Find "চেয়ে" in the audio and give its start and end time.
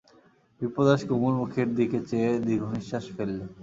2.09-2.31